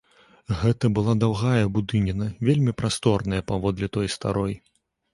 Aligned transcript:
Гэта 0.61 0.89
была 0.99 1.13
даўгая 1.25 1.69
будыніна, 1.77 2.31
вельмі 2.51 2.77
прасторная, 2.83 3.45
паводле 3.55 3.95
той 3.99 4.15
старой. 4.19 4.61